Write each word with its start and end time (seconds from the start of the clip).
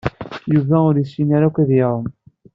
Yuba 0.53 0.77
ur 0.89 0.95
yessin 0.97 1.29
akk 1.47 1.57
ad 1.63 1.69
iɛum. 1.79 2.05